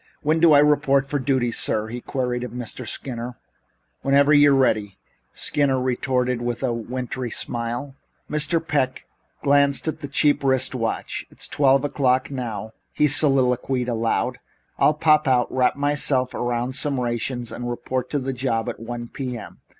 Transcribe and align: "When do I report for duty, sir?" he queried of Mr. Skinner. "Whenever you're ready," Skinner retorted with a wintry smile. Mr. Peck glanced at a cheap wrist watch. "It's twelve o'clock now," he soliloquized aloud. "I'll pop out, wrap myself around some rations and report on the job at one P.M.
"When 0.23 0.39
do 0.39 0.51
I 0.53 0.57
report 0.57 1.07
for 1.07 1.19
duty, 1.19 1.51
sir?" 1.51 1.89
he 1.89 2.01
queried 2.01 2.43
of 2.43 2.49
Mr. 2.53 2.87
Skinner. 2.87 3.37
"Whenever 4.01 4.33
you're 4.33 4.55
ready," 4.55 4.97
Skinner 5.31 5.79
retorted 5.79 6.41
with 6.41 6.63
a 6.63 6.73
wintry 6.73 7.29
smile. 7.29 7.93
Mr. 8.27 8.67
Peck 8.67 9.05
glanced 9.43 9.87
at 9.87 10.03
a 10.03 10.07
cheap 10.07 10.43
wrist 10.43 10.73
watch. 10.73 11.27
"It's 11.29 11.47
twelve 11.47 11.85
o'clock 11.85 12.31
now," 12.31 12.71
he 12.91 13.07
soliloquized 13.07 13.89
aloud. 13.89 14.39
"I'll 14.79 14.95
pop 14.95 15.27
out, 15.27 15.53
wrap 15.53 15.75
myself 15.75 16.33
around 16.33 16.75
some 16.75 16.99
rations 16.99 17.51
and 17.51 17.69
report 17.69 18.15
on 18.15 18.23
the 18.23 18.33
job 18.33 18.69
at 18.69 18.79
one 18.79 19.07
P.M. 19.07 19.59